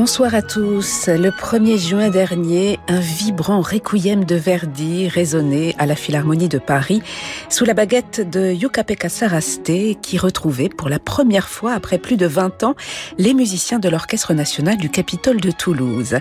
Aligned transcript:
Bonsoir 0.00 0.34
à 0.34 0.40
tous. 0.40 1.08
Le 1.08 1.28
1er 1.28 1.76
juin 1.76 2.08
dernier, 2.08 2.80
un 2.88 3.00
vibrant 3.00 3.60
requiem 3.60 4.24
de 4.24 4.34
Verdi 4.34 5.08
résonnait 5.08 5.74
à 5.76 5.84
la 5.84 5.94
Philharmonie 5.94 6.48
de 6.48 6.56
Paris 6.56 7.02
sous 7.50 7.66
la 7.66 7.74
baguette 7.74 8.26
de 8.30 8.50
Yuka-Pekka 8.50 9.10
Saraste 9.10 9.70
qui 10.00 10.16
retrouvait 10.16 10.70
pour 10.70 10.88
la 10.88 10.98
première 10.98 11.50
fois 11.50 11.74
après 11.74 11.98
plus 11.98 12.16
de 12.16 12.24
20 12.24 12.62
ans 12.62 12.76
les 13.18 13.34
musiciens 13.34 13.78
de 13.78 13.90
l'Orchestre 13.90 14.32
national 14.32 14.78
du 14.78 14.88
Capitole 14.88 15.38
de 15.38 15.50
Toulouse. 15.50 16.16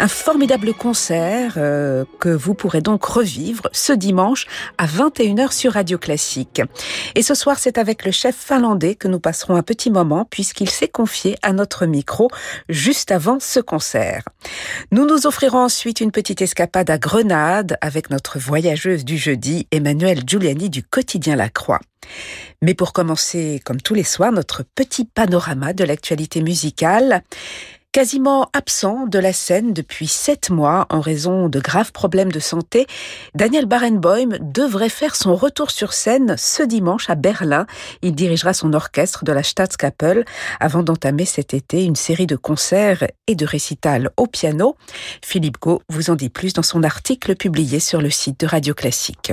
Un 0.00 0.08
formidable 0.08 0.74
concert 0.74 1.54
euh, 1.56 2.04
que 2.20 2.28
vous 2.28 2.52
pourrez 2.52 2.82
donc 2.82 3.06
revivre 3.06 3.70
ce 3.72 3.94
dimanche 3.94 4.46
à 4.76 4.84
21h 4.84 5.50
sur 5.50 5.72
Radio 5.72 5.96
Classique. 5.96 6.60
Et 7.14 7.22
ce 7.22 7.34
soir, 7.34 7.58
c'est 7.58 7.78
avec 7.78 8.04
le 8.04 8.10
chef 8.10 8.36
finlandais 8.36 8.96
que 8.96 9.08
nous 9.08 9.18
passerons 9.18 9.56
un 9.56 9.62
petit 9.62 9.90
moment 9.90 10.26
puisqu'il 10.28 10.68
s'est 10.68 10.88
confié 10.88 11.38
à 11.40 11.54
notre 11.54 11.86
micro 11.86 12.28
juste 12.68 13.13
avant 13.14 13.38
ce 13.40 13.60
concert. 13.60 14.24
Nous 14.90 15.06
nous 15.06 15.26
offrirons 15.26 15.60
ensuite 15.60 16.00
une 16.00 16.10
petite 16.10 16.42
escapade 16.42 16.90
à 16.90 16.98
Grenade 16.98 17.78
avec 17.80 18.10
notre 18.10 18.38
voyageuse 18.38 19.04
du 19.04 19.16
jeudi, 19.16 19.66
Emmanuel 19.70 20.22
Giuliani 20.26 20.68
du 20.68 20.82
quotidien 20.82 21.36
La 21.36 21.48
Croix. 21.48 21.80
Mais 22.60 22.74
pour 22.74 22.92
commencer, 22.92 23.60
comme 23.64 23.80
tous 23.80 23.94
les 23.94 24.02
soirs, 24.02 24.32
notre 24.32 24.64
petit 24.74 25.04
panorama 25.04 25.72
de 25.72 25.84
l'actualité 25.84 26.42
musicale. 26.42 27.22
Quasiment 27.94 28.50
absent 28.54 29.06
de 29.06 29.20
la 29.20 29.32
scène 29.32 29.72
depuis 29.72 30.08
sept 30.08 30.50
mois 30.50 30.84
en 30.90 30.98
raison 30.98 31.48
de 31.48 31.60
graves 31.60 31.92
problèmes 31.92 32.32
de 32.32 32.40
santé, 32.40 32.88
Daniel 33.36 33.66
Barenboim 33.66 34.30
devrait 34.40 34.88
faire 34.88 35.14
son 35.14 35.36
retour 35.36 35.70
sur 35.70 35.92
scène 35.92 36.34
ce 36.36 36.64
dimanche 36.64 37.08
à 37.08 37.14
Berlin. 37.14 37.66
Il 38.02 38.16
dirigera 38.16 38.52
son 38.52 38.72
orchestre 38.72 39.24
de 39.24 39.30
la 39.30 39.44
Staatskapelle 39.44 40.24
avant 40.58 40.82
d'entamer 40.82 41.24
cet 41.24 41.54
été 41.54 41.84
une 41.84 41.94
série 41.94 42.26
de 42.26 42.34
concerts 42.34 43.06
et 43.28 43.36
de 43.36 43.46
récitals 43.46 44.10
au 44.16 44.26
piano. 44.26 44.74
Philippe 45.24 45.60
Gau 45.60 45.80
vous 45.88 46.10
en 46.10 46.16
dit 46.16 46.30
plus 46.30 46.52
dans 46.52 46.64
son 46.64 46.82
article 46.82 47.36
publié 47.36 47.78
sur 47.78 48.02
le 48.02 48.10
site 48.10 48.40
de 48.40 48.46
Radio 48.48 48.74
Classique. 48.74 49.32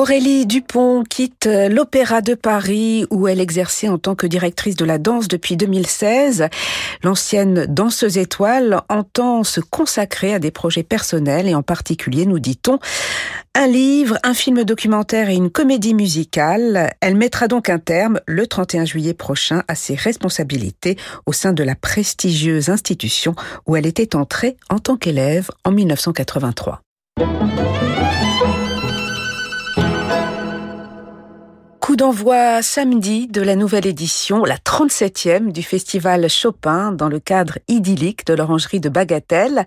Aurélie 0.00 0.46
Dupont 0.46 1.04
quitte 1.04 1.46
l'Opéra 1.46 2.22
de 2.22 2.32
Paris 2.32 3.04
où 3.10 3.28
elle 3.28 3.38
exerçait 3.38 3.90
en 3.90 3.98
tant 3.98 4.14
que 4.14 4.26
directrice 4.26 4.74
de 4.74 4.86
la 4.86 4.96
danse 4.96 5.28
depuis 5.28 5.58
2016. 5.58 6.46
L'ancienne 7.02 7.66
danseuse 7.66 8.16
étoile 8.16 8.80
entend 8.88 9.44
se 9.44 9.60
consacrer 9.60 10.32
à 10.32 10.38
des 10.38 10.50
projets 10.50 10.84
personnels 10.84 11.46
et 11.46 11.54
en 11.54 11.62
particulier, 11.62 12.24
nous 12.24 12.38
dit-on, 12.38 12.78
un 13.54 13.66
livre, 13.66 14.16
un 14.22 14.32
film 14.32 14.64
documentaire 14.64 15.28
et 15.28 15.34
une 15.34 15.50
comédie 15.50 15.92
musicale. 15.92 16.94
Elle 17.02 17.16
mettra 17.16 17.46
donc 17.46 17.68
un 17.68 17.78
terme 17.78 18.20
le 18.26 18.46
31 18.46 18.86
juillet 18.86 19.12
prochain 19.12 19.64
à 19.68 19.74
ses 19.74 19.96
responsabilités 19.96 20.96
au 21.26 21.34
sein 21.34 21.52
de 21.52 21.62
la 21.62 21.74
prestigieuse 21.74 22.70
institution 22.70 23.34
où 23.66 23.76
elle 23.76 23.84
était 23.84 24.16
entrée 24.16 24.56
en 24.70 24.78
tant 24.78 24.96
qu'élève 24.96 25.50
en 25.62 25.72
1983. 25.72 26.80
Coup 31.90 31.96
d'envoi 31.96 32.62
samedi 32.62 33.26
de 33.26 33.42
la 33.42 33.56
nouvelle 33.56 33.84
édition, 33.84 34.44
la 34.44 34.58
37e 34.58 35.50
du 35.50 35.64
festival 35.64 36.30
Chopin 36.30 36.92
dans 36.92 37.08
le 37.08 37.18
cadre 37.18 37.58
idyllique 37.66 38.24
de 38.28 38.34
l'orangerie 38.34 38.78
de 38.78 38.88
Bagatelle. 38.88 39.64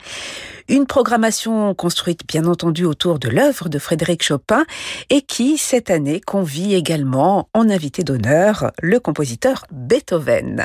Une 0.69 0.85
programmation 0.85 1.73
construite 1.73 2.21
bien 2.25 2.45
entendu 2.45 2.85
autour 2.85 3.19
de 3.19 3.27
l'œuvre 3.27 3.67
de 3.67 3.77
Frédéric 3.77 4.23
Chopin 4.23 4.63
et 5.09 5.21
qui, 5.21 5.57
cette 5.57 5.89
année, 5.89 6.21
convie 6.21 6.73
également 6.73 7.49
en 7.53 7.69
invité 7.69 8.05
d'honneur 8.05 8.71
le 8.81 9.01
compositeur 9.01 9.65
Beethoven. 9.73 10.63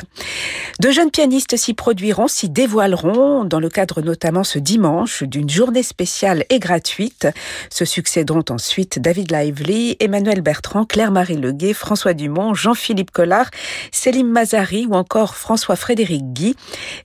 De 0.79 0.91
jeunes 0.91 1.11
pianistes 1.11 1.57
s'y 1.57 1.73
produiront, 1.73 2.29
s'y 2.29 2.49
dévoileront 2.49 3.43
dans 3.43 3.59
le 3.59 3.67
cadre 3.67 4.01
notamment 4.01 4.45
ce 4.45 4.59
dimanche 4.59 5.23
d'une 5.23 5.49
journée 5.49 5.83
spéciale 5.83 6.45
et 6.49 6.59
gratuite. 6.59 7.27
Se 7.69 7.83
succéderont 7.83 8.45
ensuite 8.49 8.99
David 8.99 9.33
Lively, 9.33 9.97
Emmanuel 9.99 10.39
Bertrand, 10.39 10.85
Claire-Marie 10.85 11.35
François 11.73 12.13
Dumont, 12.13 12.53
Jean-Philippe 12.53 13.11
Collard, 13.11 13.49
Céline 13.91 14.29
Mazari 14.29 14.85
ou 14.87 14.93
encore 14.93 15.35
François-Frédéric 15.35 16.33
Guy. 16.33 16.55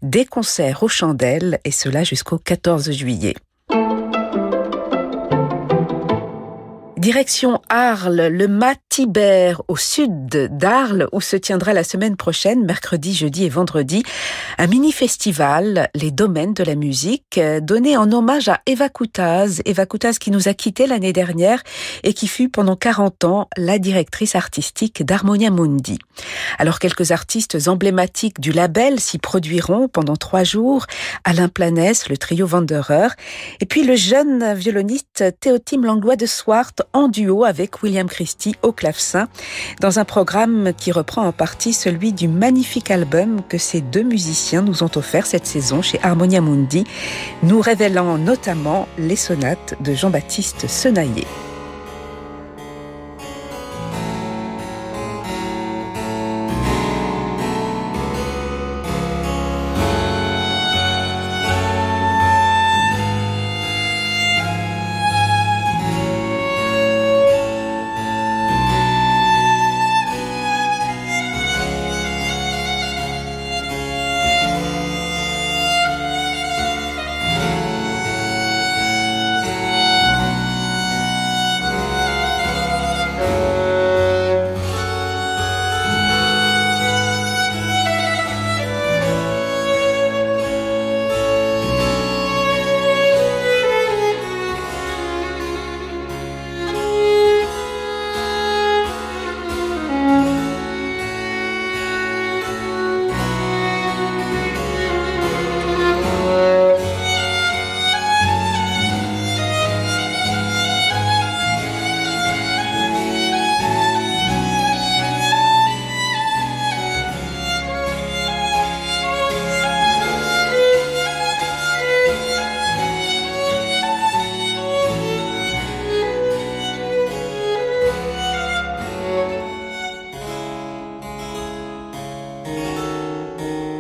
Des 0.03 0.25
concerts 0.25 0.83
aux 0.83 0.89
chandelles 0.89 1.59
et 1.65 1.71
cela 1.71 2.05
jusqu'au 2.05 2.39
14 2.39 2.91
juillet. 2.93 3.35
Direction 7.05 7.61
Arles, 7.69 8.29
le 8.29 8.49
Matibert 8.95 9.61
au 9.67 9.77
sud 9.77 10.29
d'Arles 10.29 11.09
où 11.11 11.21
se 11.21 11.35
tiendra 11.35 11.73
la 11.73 11.83
semaine 11.83 12.17
prochaine, 12.17 12.65
mercredi, 12.65 13.13
jeudi 13.13 13.45
et 13.45 13.49
vendredi, 13.49 14.05
un 14.57 14.69
mini-festival, 14.69 15.89
les 15.97 16.13
domaines 16.13 16.55
de 16.55 16.63
la 16.63 16.77
musique, 16.77 17.41
donné 17.63 17.97
en 17.97 18.13
hommage 18.13 18.49
à 18.49 18.61
Eva 18.67 18.89
Koutaz. 18.89 19.63
Eva 19.65 19.85
Koutaz 19.87 20.19
qui 20.21 20.31
nous 20.31 20.47
a 20.47 20.55
quittés 20.55 20.87
l'année 20.87 21.13
dernière 21.13 21.61
et 22.05 22.15
qui 22.15 22.29
fut 22.29 22.49
pendant 22.49 22.77
40 22.77 23.25
ans 23.25 23.49
la 23.57 23.81
directrice 23.81 24.37
artistique 24.37 25.05
d'Harmonia 25.05 25.51
Mundi. 25.51 25.99
Alors 26.59 26.79
quelques 26.79 27.11
artistes 27.11 27.67
emblématiques 27.67 28.39
du 28.39 28.53
label 28.53 29.01
s'y 29.01 29.19
produiront 29.19 29.89
pendant 29.89 30.15
trois 30.15 30.45
jours, 30.45 30.87
Alain 31.25 31.49
Planès, 31.49 32.09
le 32.09 32.17
trio 32.17 32.47
Wanderer, 32.47 33.09
et 33.61 33.67
puis 33.67 33.83
le 33.83 33.97
jeune 33.97 34.55
violoniste 34.55 35.25
Théotime 35.41 35.85
Langlois 35.85 36.15
de 36.15 36.27
Swart 36.27 36.75
en 36.93 37.09
duo 37.09 37.43
avec 37.43 37.83
William 37.83 38.09
Christie 38.09 38.55
au 38.63 38.71
dans 39.81 39.99
un 39.99 40.05
programme 40.05 40.73
qui 40.77 40.93
reprend 40.93 41.27
en 41.27 41.33
partie 41.33 41.73
celui 41.73 42.13
du 42.13 42.29
magnifique 42.29 42.91
album 42.91 43.43
que 43.49 43.59
ces 43.59 43.81
deux 43.81 44.03
musiciens 44.03 44.63
nous 44.63 44.83
ont 44.83 44.91
offert 44.97 45.27
cette 45.27 45.47
saison 45.47 45.83
chez 45.83 45.99
Harmonia 46.03 46.41
Mundi, 46.41 46.85
nous 47.43 47.61
révélant 47.61 48.19
notamment 48.19 48.89
les 48.99 49.17
sonates 49.17 49.75
de 49.81 49.95
Jean-Baptiste 49.95 50.69
Senaillé. 50.69 51.27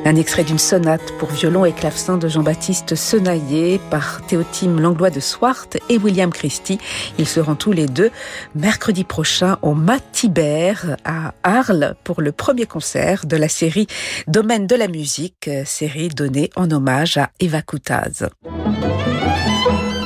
Un 0.06 0.16
extrait 0.16 0.44
d'une 0.44 0.58
sonate 0.58 1.12
pour 1.18 1.30
violon 1.30 1.64
et 1.64 1.72
clavecin 1.72 2.18
de 2.18 2.28
Jean-Baptiste 2.28 2.94
Senaillé 2.94 3.80
par 3.90 4.20
Théotime 4.26 4.78
Langlois 4.78 5.08
de 5.08 5.20
Swart 5.20 5.68
et 5.88 5.96
William 5.96 6.30
Christie. 6.30 6.78
Ils 7.18 7.26
seront 7.26 7.54
tous 7.54 7.72
les 7.72 7.86
deux 7.86 8.10
mercredi 8.54 9.04
prochain 9.04 9.56
au 9.62 9.72
Matibert 9.72 10.96
à 11.06 11.32
Arles 11.42 11.96
pour 12.04 12.20
le 12.20 12.32
premier 12.32 12.66
concert 12.66 13.24
de 13.24 13.36
la 13.36 13.48
série 13.48 13.86
Domaine 14.26 14.66
de 14.66 14.76
la 14.76 14.88
musique, 14.88 15.48
série 15.64 16.10
donnée 16.10 16.50
en 16.54 16.70
hommage 16.70 17.16
à 17.16 17.30
Eva 17.40 17.62
Koutaz. 17.62 18.28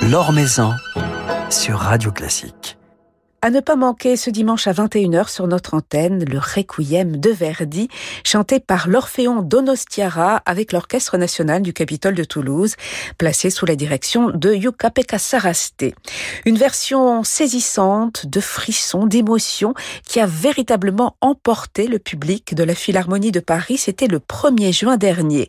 L'Or 0.08 0.32
Maison 0.32 0.74
sur 1.50 1.78
Radio 1.78 2.12
Classique. 2.12 2.77
À 3.40 3.50
ne 3.50 3.60
pas 3.60 3.76
manquer 3.76 4.16
ce 4.16 4.30
dimanche 4.30 4.66
à 4.66 4.72
21h 4.72 5.28
sur 5.28 5.46
notre 5.46 5.74
antenne, 5.74 6.24
le 6.24 6.40
Requiem 6.40 7.18
de 7.18 7.30
Verdi, 7.30 7.88
chanté 8.24 8.58
par 8.58 8.88
l'Orphéon 8.88 9.42
Donostiara 9.42 10.42
avec 10.44 10.72
l'Orchestre 10.72 11.16
national 11.18 11.62
du 11.62 11.72
Capitole 11.72 12.16
de 12.16 12.24
Toulouse, 12.24 12.74
placé 13.16 13.50
sous 13.50 13.64
la 13.64 13.76
direction 13.76 14.30
de 14.30 14.52
Yuka 14.52 14.90
Pekka 14.90 15.18
Saraste. 15.18 15.84
Une 16.46 16.58
version 16.58 17.22
saisissante, 17.22 18.26
de 18.26 18.40
frissons, 18.40 19.06
d'émotions, 19.06 19.72
qui 20.02 20.18
a 20.18 20.26
véritablement 20.26 21.14
emporté 21.20 21.86
le 21.86 22.00
public 22.00 22.56
de 22.56 22.64
la 22.64 22.74
Philharmonie 22.74 23.30
de 23.30 23.38
Paris. 23.38 23.78
C'était 23.78 24.08
le 24.08 24.18
1er 24.18 24.72
juin 24.76 24.96
dernier. 24.96 25.46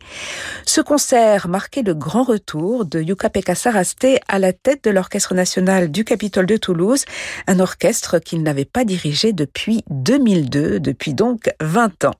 Ce 0.64 0.80
concert 0.80 1.48
marquait 1.48 1.82
le 1.82 1.94
grand 1.94 2.22
retour 2.22 2.84
de 2.84 3.02
Yuka 3.02 3.30
Pekka 3.30 3.56
Saraste 3.56 4.06
à 4.28 4.38
la 4.38 4.52
tête 4.52 4.84
de 4.84 4.90
l'Orchestre 4.90 5.34
national 5.34 5.90
du 5.90 6.04
Capitole 6.04 6.46
de 6.46 6.56
Toulouse, 6.56 7.04
un 7.48 7.58
orchestre 7.58 7.80
qu'il 8.18 8.42
n'avait 8.42 8.64
pas 8.64 8.84
dirigé 8.84 9.32
depuis 9.32 9.82
2002, 9.90 10.80
depuis 10.80 11.14
donc 11.14 11.50
20 11.60 12.04
ans. 12.04 12.14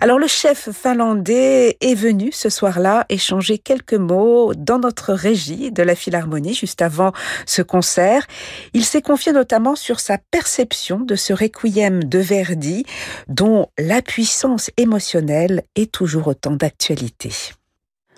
Alors 0.00 0.18
le 0.18 0.26
chef 0.26 0.70
finlandais 0.70 1.76
est 1.80 1.94
venu 1.94 2.30
ce 2.32 2.50
soir-là 2.50 3.06
échanger 3.08 3.58
quelques 3.58 3.94
mots 3.94 4.52
dans 4.54 4.78
notre 4.78 5.12
régie 5.12 5.72
de 5.72 5.82
la 5.82 5.94
Philharmonie 5.94 6.54
juste 6.54 6.82
avant 6.82 7.12
ce 7.46 7.62
concert. 7.62 8.26
Il 8.74 8.84
s'est 8.84 9.02
confié 9.02 9.32
notamment 9.32 9.74
sur 9.74 10.00
sa 10.00 10.18
perception 10.18 11.00
de 11.00 11.16
ce 11.16 11.32
requiem 11.32 12.04
de 12.04 12.18
Verdi 12.18 12.84
dont 13.28 13.68
la 13.78 14.02
puissance 14.02 14.70
émotionnelle 14.76 15.62
est 15.74 15.90
toujours 15.90 16.28
autant 16.28 16.52
d'actualité. 16.52 17.32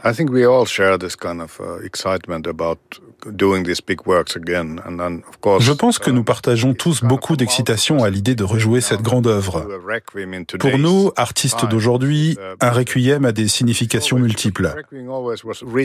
I 0.05 0.13
think 0.13 0.31
we 0.31 0.47
all 0.47 0.67
share 0.67 0.99
this 0.99 1.17
kind 1.17 1.41
of 1.41 1.61
uh, 1.61 1.85
excitement 1.85 2.47
about 2.47 2.79
je 5.61 5.73
pense 5.73 5.99
que 5.99 6.11
nous 6.11 6.25
partageons 6.25 6.75
tous 6.75 7.03
beaucoup 7.03 7.37
d'excitation 7.37 8.03
à 8.03 8.11
l'idée 8.11 8.35
de 8.35 8.45
rejouer 8.45 8.81
cette 8.81 9.03
grande 9.03 9.27
œuvre. 9.27 9.67
Pour 10.59 10.79
nous, 10.79 11.13
artistes 11.17 11.67
d'aujourd'hui, 11.67 12.39
un 12.61 12.71
requiem 12.71 13.25
a 13.25 13.33
des 13.33 13.49
significations 13.49 14.19
multiples. 14.19 14.75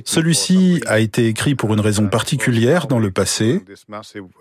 Celui-ci 0.05 0.81
a 0.85 0.99
été 0.99 1.27
écrit 1.27 1.55
pour 1.55 1.73
une 1.73 1.79
raison 1.79 2.07
particulière 2.07 2.87
dans 2.87 2.99
le 2.99 3.11
passé. 3.11 3.61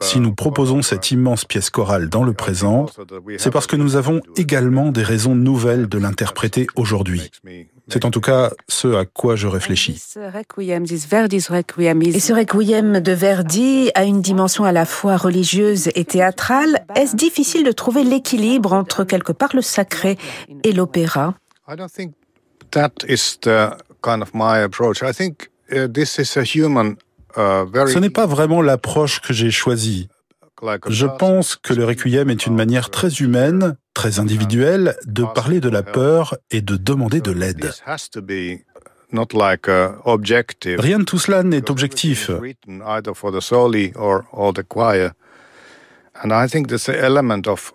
Si 0.00 0.20
nous 0.20 0.34
proposons 0.34 0.82
cette 0.82 1.10
immense 1.10 1.44
pièce 1.44 1.70
chorale 1.70 2.08
dans 2.08 2.22
le 2.24 2.32
présent, 2.32 2.86
c'est 3.38 3.50
parce 3.50 3.66
que 3.66 3.76
nous 3.76 3.96
avons 3.96 4.20
également 4.36 4.90
des 4.90 5.02
raisons 5.02 5.34
nouvelles 5.34 5.88
de 5.88 5.98
l'interpréter 5.98 6.66
aujourd'hui. 6.76 7.30
C'est 7.88 8.04
en 8.04 8.10
tout 8.10 8.20
cas 8.20 8.50
ce 8.68 8.94
à 8.94 9.04
quoi 9.04 9.36
je 9.36 9.46
réfléchis. 9.46 9.92
Et 9.94 10.00
ce 12.20 12.32
requiem 12.32 13.00
de 13.00 13.12
Verdi 13.12 13.90
a 13.94 14.04
une 14.04 14.22
dimension 14.22 14.64
à 14.64 14.72
la 14.72 14.86
fois 14.86 15.16
religieuse 15.16 15.90
et 15.94 16.04
théâtrale. 16.04 16.86
Est-ce 16.96 17.14
difficile 17.14 17.64
de 17.64 17.72
trouver 17.72 18.04
l'équilibre 18.04 18.72
entre 18.72 19.04
quelque 19.04 19.32
part 19.32 19.50
le 19.54 19.62
sacré 19.62 20.16
et 20.62 20.72
l'opéra? 20.72 21.34
Ce 27.36 27.98
n'est 27.98 28.10
pas 28.10 28.26
vraiment 28.26 28.62
l'approche 28.62 29.20
que 29.20 29.32
j'ai 29.32 29.50
choisie. 29.50 30.08
Je 30.88 31.06
pense 31.06 31.56
que 31.56 31.74
le 31.74 31.84
requiem 31.84 32.30
est 32.30 32.46
une 32.46 32.54
manière 32.54 32.88
très 32.90 33.08
humaine, 33.16 33.76
très 33.94 34.18
individuelle, 34.18 34.96
de 35.06 35.24
parler 35.24 35.60
de 35.60 35.68
la 35.68 35.82
peur 35.82 36.36
et 36.50 36.60
de 36.60 36.76
demander 36.76 37.20
de 37.20 37.30
l'aide. 37.30 37.72
Rien 40.78 40.98
de 40.98 41.04
tout 41.04 41.18
cela 41.18 41.42
n'est 41.42 41.70
objectif. 41.70 42.30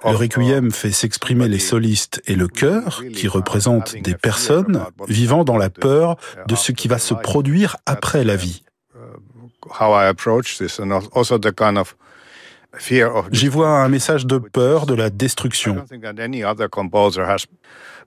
Le 0.06 0.16
requiem 0.16 0.72
fait 0.72 0.92
s'exprimer 0.92 1.48
les 1.48 1.60
solistes 1.60 2.22
et 2.26 2.36
le 2.36 2.48
chœur, 2.48 3.04
qui 3.14 3.28
représentent 3.28 3.96
des 4.02 4.16
personnes 4.16 4.86
vivant 5.08 5.44
dans 5.44 5.58
la 5.58 5.70
peur 5.70 6.18
de 6.48 6.56
ce 6.56 6.72
qui 6.72 6.88
va 6.88 7.00
se 7.00 7.14
produire 7.14 7.78
après 7.86 8.24
la 8.24 8.36
vie. 8.36 8.64
J'y 13.32 13.48
vois 13.48 13.70
un 13.70 13.90
message 13.90 14.26
de 14.26 14.38
peur 14.38 14.86
de 14.86 14.94
la 14.94 15.10
destruction. 15.10 15.84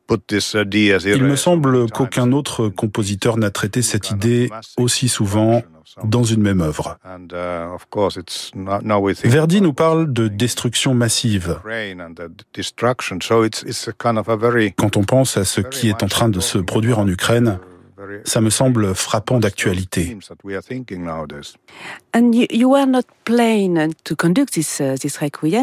Il 0.09 1.25
me 1.25 1.37
semble 1.37 1.91
qu'aucun 1.91 2.33
autre 2.33 2.69
compositeur 2.69 3.37
n'a 3.37 3.51
traité 3.51 3.83
cette 3.83 4.11
idée 4.11 4.51
aussi 4.77 5.09
souvent 5.09 5.63
dans 6.05 6.25
une 6.25 6.43
même 6.43 6.61
œuvre. 6.61 6.99
Verdi 9.25 9.61
nous 9.61 9.73
parle 9.73 10.13
de 10.13 10.29
destruction 10.29 10.95
massive. 10.95 11.61
Quand 14.77 14.97
on 14.97 15.05
pense 15.05 15.37
à 15.37 15.45
ce 15.45 15.61
qui 15.61 15.89
est 15.89 16.03
en 16.03 16.09
train 16.09 16.29
de 16.29 16.41
se 16.41 16.59
produire 16.59 16.99
en 16.99 17.09
Ukraine, 17.09 17.59
ça 18.25 18.41
me 18.41 18.51
semble 18.51 18.95
frappant 18.95 19.39
d'actualité. 19.39 20.17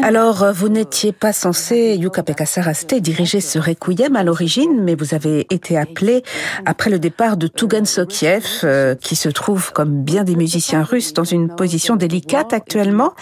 Alors, 0.02 0.52
vous 0.52 0.68
n'étiez 0.68 1.12
pas 1.12 1.32
censé, 1.32 1.96
Yuka 1.96 2.22
Pekka 2.22 2.46
Saraste, 2.46 2.94
diriger 2.94 3.40
ce 3.40 3.58
requiem 3.58 4.16
à 4.16 4.24
l'origine, 4.24 4.82
mais 4.82 4.94
vous 4.94 5.14
avez 5.14 5.46
été 5.50 5.76
appelé 5.76 6.22
après 6.66 6.90
le 6.90 6.98
départ 6.98 7.36
de 7.36 7.46
Tugan 7.46 7.84
Sokiev, 7.84 8.60
euh, 8.64 8.94
qui 8.94 9.16
se 9.16 9.28
trouve, 9.28 9.72
comme 9.72 10.02
bien 10.02 10.24
des 10.24 10.36
musiciens 10.36 10.82
russes, 10.82 11.12
dans 11.12 11.24
une 11.24 11.54
position 11.54 11.96
délicate 11.96 12.52
actuellement. 12.52 13.14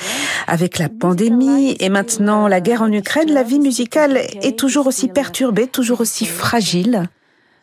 Avec 0.47 0.79
la 0.79 0.89
pandémie 0.89 1.77
et 1.81 1.89
maintenant 1.89 2.49
la 2.49 2.61
guerre 2.61 2.83
en 2.83 2.93
Ukraine, 2.93 3.33
la 3.33 3.43
vie 3.43 3.61
musicale 3.61 4.19
est 4.43 4.59
toujours 4.59 4.87
aussi 4.87 5.09
perturbée, 5.09 5.67
toujours 5.67 6.01
aussi 6.01 6.27
fragile. 6.27 7.09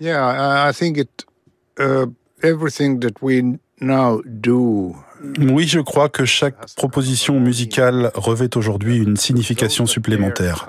Yeah, 0.02 0.70
I 0.70 0.74
think 0.74 0.98
it 0.98 1.26
Uh, 1.28 1.35
oui, 5.40 5.68
je 5.68 5.80
crois 5.80 6.10
que 6.10 6.26
chaque 6.26 6.76
proposition 6.76 7.40
musicale 7.40 8.12
revêt 8.16 8.56
aujourd'hui 8.56 8.98
une 8.98 9.18
signification 9.18 9.86
supplémentaire. 9.86 10.68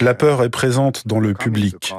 La 0.00 0.14
peur 0.14 0.42
est 0.42 0.50
présente 0.50 1.06
dans 1.06 1.18
le 1.18 1.34
public. 1.34 1.92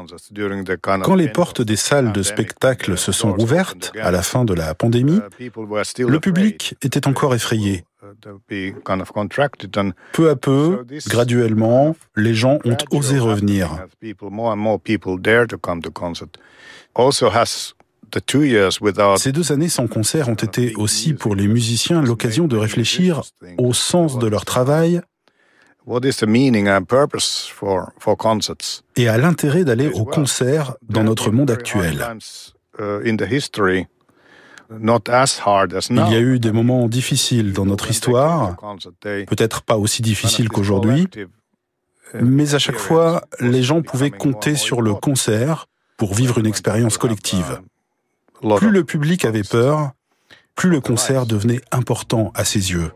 Quand 1.03 1.15
les 1.15 1.27
portes 1.27 1.61
des 1.61 1.75
salles 1.75 2.13
de 2.13 2.23
spectacle 2.23 2.97
se 2.97 3.11
sont 3.11 3.35
ouvertes 3.39 3.91
à 4.01 4.11
la 4.11 4.21
fin 4.21 4.45
de 4.45 4.53
la 4.53 4.73
pandémie, 4.73 5.19
le 5.39 6.19
public 6.19 6.75
était 6.81 7.07
encore 7.07 7.35
effrayé. 7.35 7.83
Peu 10.14 10.30
à 10.30 10.35
peu, 10.35 10.85
graduellement, 11.07 11.95
les 12.16 12.33
gens 12.33 12.59
ont 12.66 12.78
osé 12.92 13.19
revenir. 13.19 13.87
Ces 19.18 19.31
deux 19.31 19.52
années 19.52 19.69
sans 19.69 19.87
concert 19.87 20.30
ont 20.30 20.35
été 20.35 20.73
aussi 20.76 21.14
pour 21.14 21.35
les 21.35 21.47
musiciens 21.47 22.02
l'occasion 22.02 22.47
de 22.47 22.56
réfléchir 22.57 23.21
au 23.57 23.73
sens 23.73 24.18
de 24.18 24.28
leur 24.28 24.45
travail 24.45 25.02
et 28.95 29.07
à 29.07 29.18
l'intérêt 29.18 29.64
d'aller 29.64 29.87
au 29.87 30.04
concert 30.06 30.76
dans 30.81 31.04
notre 31.04 31.31
monde 31.31 31.52
actuel. 31.52 32.06
Il 36.07 36.14
y 36.14 36.16
a 36.16 36.19
eu 36.19 36.40
des 36.40 36.52
moments 36.52 36.88
difficiles 36.88 37.54
dans 37.54 37.66
notre 37.66 37.90
histoire, 37.90 38.57
peut-être 39.02 39.62
pas 39.62 39.78
aussi 39.78 40.02
difficiles 40.02 40.50
qu'aujourd'hui, 40.50 41.07
mais 42.14 42.54
à 42.56 42.59
chaque 42.59 42.78
fois, 42.78 43.24
les 43.40 43.64
gens 43.64 43.81
pouvaient 43.81 44.12
compter 44.12 44.56
sur 44.56 44.81
le 44.81 44.94
concert 44.94 45.68
pour 45.97 46.14
vivre 46.14 46.38
une 46.38 46.45
expérience 46.45 46.97
collective. 46.97 47.62
Plus 48.57 48.69
le 48.69 48.83
public 48.83 49.26
avait 49.26 49.44
peur, 49.44 49.92
plus 50.56 50.69
le 50.69 50.81
concert 50.81 51.26
devenait 51.26 51.62
important 51.71 52.31
à 52.36 52.44
ses 52.45 52.71
yeux. 52.71 52.92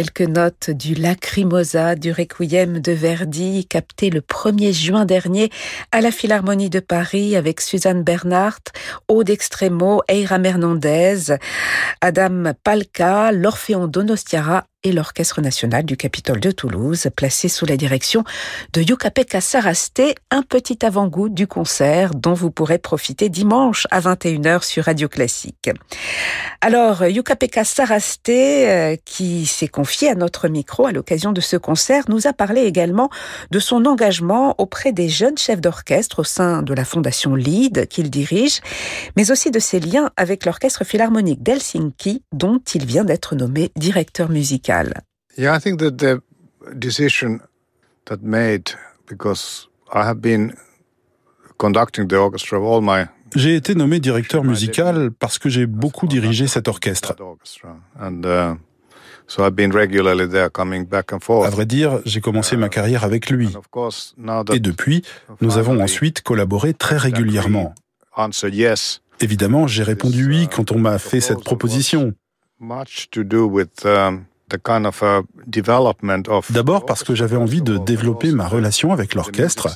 Quelques 0.00 0.22
notes 0.22 0.70
du 0.70 0.94
Lacrimosa 0.94 1.94
du 1.94 2.10
Requiem 2.10 2.78
de 2.80 2.92
Verdi, 2.92 3.66
capté 3.66 4.08
le 4.08 4.22
1er 4.22 4.72
juin 4.72 5.04
dernier 5.04 5.50
à 5.92 6.00
la 6.00 6.10
Philharmonie 6.10 6.70
de 6.70 6.80
Paris 6.80 7.36
avec 7.36 7.60
Suzanne 7.60 8.02
Bernhardt, 8.02 8.72
Aude 9.08 9.28
Extremo, 9.28 10.00
Eira 10.08 10.38
Hernandez, 10.42 11.36
Adam 12.00 12.54
Palka, 12.64 13.30
l'Orphéon 13.30 13.88
Donostiara 13.88 14.69
et 14.82 14.92
l'Orchestre 14.92 15.40
national 15.42 15.84
du 15.84 15.96
Capitole 15.96 16.40
de 16.40 16.50
Toulouse, 16.50 17.08
placé 17.14 17.48
sous 17.48 17.66
la 17.66 17.76
direction 17.76 18.24
de 18.72 18.80
Yukapeka 18.80 19.40
Saraste, 19.40 20.02
un 20.30 20.42
petit 20.42 20.84
avant-goût 20.84 21.28
du 21.28 21.46
concert 21.46 22.14
dont 22.14 22.32
vous 22.32 22.50
pourrez 22.50 22.78
profiter 22.78 23.28
dimanche 23.28 23.86
à 23.90 24.00
21h 24.00 24.64
sur 24.64 24.84
Radio 24.84 25.08
Classique. 25.08 25.70
Alors, 26.62 27.04
Yukapeka 27.04 27.64
Saraste, 27.64 28.30
euh, 28.30 28.96
qui 29.04 29.44
s'est 29.44 29.68
confié 29.68 30.08
à 30.08 30.14
notre 30.14 30.48
micro 30.48 30.86
à 30.86 30.92
l'occasion 30.92 31.32
de 31.32 31.42
ce 31.42 31.56
concert, 31.56 32.04
nous 32.08 32.26
a 32.26 32.32
parlé 32.32 32.62
également 32.62 33.10
de 33.50 33.58
son 33.58 33.84
engagement 33.84 34.54
auprès 34.58 34.92
des 34.92 35.10
jeunes 35.10 35.36
chefs 35.36 35.60
d'orchestre 35.60 36.20
au 36.20 36.24
sein 36.24 36.62
de 36.62 36.72
la 36.72 36.86
fondation 36.86 37.34
LEAD 37.34 37.86
qu'il 37.88 38.08
dirige, 38.08 38.60
mais 39.16 39.30
aussi 39.30 39.50
de 39.50 39.58
ses 39.58 39.80
liens 39.80 40.10
avec 40.16 40.46
l'Orchestre 40.46 40.84
philharmonique 40.84 41.42
d'Helsinki, 41.42 42.22
dont 42.32 42.60
il 42.74 42.86
vient 42.86 43.04
d'être 43.04 43.34
nommé 43.34 43.72
directeur 43.76 44.30
musical. 44.30 44.69
Yeah, 45.36 45.56
I 45.56 45.60
think 45.60 45.80
that 45.80 45.98
the 45.98 46.20
decision 46.78 47.40
that 48.06 48.22
made 48.22 48.70
because 49.06 49.68
I 49.92 50.04
have 50.04 50.20
been 50.20 50.54
conducting 51.58 52.08
the 52.08 52.16
orchestra 52.16 52.58
of 52.58 52.64
all 52.64 52.80
my 52.80 53.06
j'ai 53.36 53.54
été 53.54 53.74
nommé 53.74 54.00
directeur 54.00 54.44
musical 54.44 55.10
parce 55.10 55.38
que 55.38 55.48
j'ai 55.48 55.66
beaucoup 55.66 56.06
dirigé 56.06 56.46
cet 56.46 56.68
orchestre. 56.68 57.14
Uh, 58.00 58.54
à 61.44 61.50
vrai 61.50 61.66
dire, 61.66 62.00
j'ai 62.04 62.20
commencé 62.20 62.56
ma 62.56 62.68
carrière 62.68 63.04
avec 63.04 63.30
lui. 63.30 63.48
Et 64.52 64.60
depuis, 64.60 65.02
nous 65.40 65.58
avons 65.58 65.80
ensuite 65.80 66.22
collaboré 66.22 66.74
très 66.74 66.96
régulièrement. 66.96 67.74
Évidemment, 69.20 69.66
j'ai 69.66 69.82
répondu 69.82 70.26
oui 70.26 70.48
quand 70.48 70.72
on 70.72 70.78
m'a 70.78 70.98
fait 70.98 71.20
cette 71.20 71.44
proposition. 71.44 72.14
D'abord 76.50 76.86
parce 76.86 77.04
que 77.04 77.14
j'avais 77.14 77.36
envie 77.36 77.62
de 77.62 77.78
développer 77.78 78.32
ma 78.32 78.48
relation 78.48 78.92
avec 78.92 79.14
l'orchestre, 79.14 79.68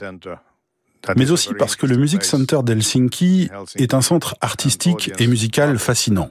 mais 1.16 1.30
aussi 1.30 1.54
parce 1.54 1.76
que 1.76 1.86
le 1.86 1.96
Music 1.96 2.24
Center 2.24 2.58
d'Helsinki 2.62 3.50
est 3.76 3.94
un 3.94 4.00
centre 4.00 4.36
artistique 4.40 5.12
et 5.18 5.26
musical 5.26 5.78
fascinant. 5.78 6.30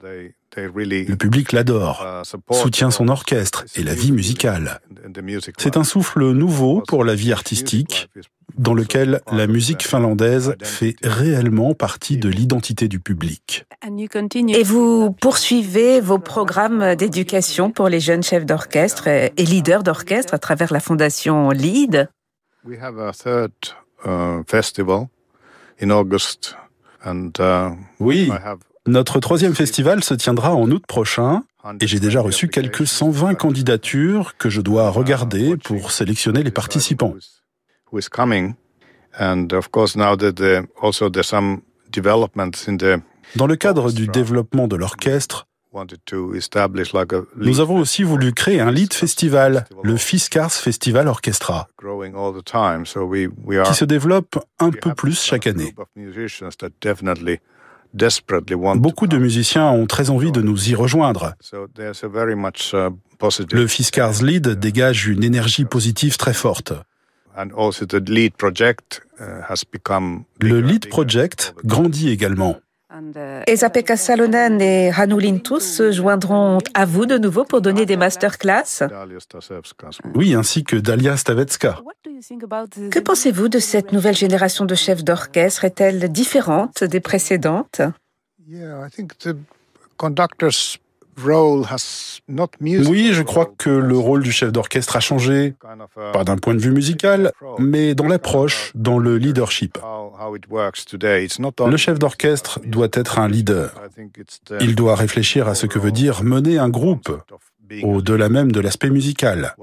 Le 0.56 1.16
public 1.16 1.52
l'adore, 1.52 2.06
soutient 2.52 2.92
son 2.92 3.08
orchestre 3.08 3.66
et 3.76 3.84
la 3.84 3.94
vie 3.94 4.12
musicale. 4.12 4.82
C'est 5.58 5.78
un 5.78 5.84
souffle 5.84 6.32
nouveau 6.32 6.82
pour 6.88 7.04
la 7.04 7.16
vie 7.16 7.32
artistique, 7.32 8.10
dans 8.58 8.74
lequel 8.74 9.22
la 9.32 9.48
musique 9.48 9.88
finlandaise 9.88 10.56
fait 10.62 10.96
réellement 11.04 11.74
partie 11.74 12.18
de 12.18 12.30
l'identité 12.30 12.88
du 12.88 13.00
public. 13.00 13.66
Et 13.84 14.64
vous 14.64 15.12
poursuivez 15.12 16.02
vos 16.02 16.20
programmes 16.20 16.96
d'éducation 16.96 17.72
pour 17.72 17.90
les 17.90 18.00
jeunes 18.00 18.24
chefs 18.24 18.46
d'orchestre 18.46 19.08
et 19.08 19.32
leaders 19.38 19.84
d'orchestre 19.84 20.34
à 20.34 20.40
travers 20.40 20.72
la 20.72 20.80
fondation 20.80 21.50
LEAD. 21.50 22.10
Oui, 28.00 28.32
notre 28.86 29.20
troisième 29.20 29.56
festival 29.56 30.04
se 30.04 30.14
tiendra 30.14 30.54
en 30.54 30.70
août 30.70 30.84
prochain 30.88 31.44
et 31.80 31.88
j'ai 31.88 32.00
déjà 32.00 32.22
reçu 32.22 32.50
quelques 32.50 32.86
120 32.86 33.36
candidatures 33.36 34.36
que 34.38 34.50
je 34.50 34.60
dois 34.60 34.90
regarder 34.90 35.56
pour 35.56 35.92
sélectionner 35.92 36.44
les 36.44 36.52
participants. 36.52 37.16
Dans 43.36 43.48
le 43.48 43.56
cadre 43.56 43.92
du 43.92 44.08
développement 44.08 44.68
de 44.68 44.76
l'orchestre, 44.76 45.48
nous 47.36 47.60
avons 47.60 47.80
aussi 47.80 48.04
voulu 48.04 48.34
créer 48.34 48.60
un 48.60 48.72
lead 48.72 48.94
festival, 48.94 49.66
le 49.84 49.98
Fiskars 49.98 50.52
Festival 50.52 51.08
Orchestra, 51.08 51.68
qui 53.66 53.74
se 53.74 53.86
développe 53.86 54.40
un 54.60 54.70
peu 54.70 54.94
plus 54.94 55.22
chaque 55.22 55.48
année. 55.48 55.74
Beaucoup 58.76 59.08
de 59.08 59.18
musiciens 59.18 59.70
ont 59.70 59.86
très 59.88 60.10
envie 60.10 60.32
de 60.32 60.42
nous 60.42 60.70
y 60.70 60.76
rejoindre. 60.76 61.34
Le 63.52 63.68
Fiskars 63.68 64.24
Lead 64.24 64.48
dégage 64.50 65.08
une 65.08 65.24
énergie 65.24 65.66
positive 65.66 66.18
très 66.18 66.34
forte. 66.34 66.74
Le 70.40 70.60
Lead 70.60 70.90
Project 70.90 71.56
grandit 71.64 72.10
également. 72.10 72.58
Esa-Pekka 73.48 73.98
Salonen 73.98 74.62
et 74.62 74.92
Hannu 74.96 75.20
Lintus 75.20 75.64
se 75.64 75.92
joindront 75.92 76.60
à 76.76 76.86
vous 76.86 77.08
de 77.08 77.18
nouveau 77.18 77.44
pour 77.44 77.60
donner 77.60 77.88
des 77.88 77.98
masterclass. 77.98 78.84
Oui, 80.14 80.36
ainsi 80.36 80.64
que 80.64 80.76
Dalia 80.76 81.18
Stavetska. 81.18 81.80
Que 82.92 83.00
pensez-vous 83.00 83.50
de 83.50 83.58
cette 83.60 83.92
nouvelle 83.94 84.16
génération 84.16 84.66
de 84.66 84.76
chefs 84.76 85.04
d'orchestre? 85.04 85.66
Est-elle 85.66 86.12
différente 86.12 86.84
des 86.84 87.00
précédentes? 87.00 87.82
Oui, 92.88 93.12
je 93.14 93.22
crois 93.22 93.46
que 93.58 93.70
le 93.70 93.98
rôle 93.98 94.24
du 94.24 94.32
chef 94.32 94.52
d'orchestre 94.52 94.96
a 94.96 95.00
changé, 95.00 95.56
pas 96.14 96.24
d'un 96.24 96.38
point 96.38 96.54
de 96.54 96.60
vue 96.60 96.72
musical, 96.72 97.32
mais 97.60 97.96
dans 97.96 98.08
l'approche, 98.08 98.72
dans 98.76 98.98
le 98.98 99.18
leadership. 99.18 99.78
Le 101.70 101.78
chef 101.78 102.00
d'orchestre 102.00 102.60
doit 102.66 102.90
être 102.94 103.20
un 103.20 103.28
leader. 103.28 103.74
Il 104.62 104.76
doit 104.76 104.96
réfléchir 104.96 105.48
à 105.48 105.56
ce 105.56 105.66
que 105.66 105.80
veut 105.80 105.92
dire 105.92 106.24
mener 106.24 106.58
un 106.58 106.70
groupe, 106.70 107.12
au-delà 107.84 108.30
même 108.30 108.52
de 108.52 108.60
l'aspect 108.60 108.90
musical. 108.90 109.56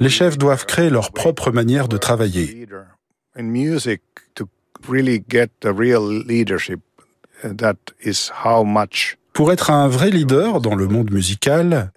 Les 0.00 0.08
chefs 0.08 0.38
doivent 0.38 0.66
créer 0.66 0.90
leur 0.90 1.12
propre 1.12 1.50
manière 1.50 1.88
de 1.88 1.96
travailler. 1.96 2.66
Pour 9.32 9.52
être 9.52 9.70
un 9.70 9.86
vrai 9.88 10.10
leader 10.10 10.60
dans 10.60 10.74
le 10.74 10.88
monde 10.88 11.10
musical, 11.10 11.92